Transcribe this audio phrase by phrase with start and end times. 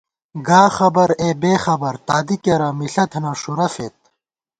[0.47, 3.95] گا خبر اے بېخبر، تادی کېرہ، مِݪہ تھنہ، ݭُورہ فېد